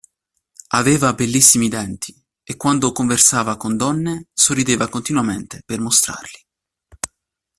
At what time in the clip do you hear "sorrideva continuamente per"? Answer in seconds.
4.33-5.79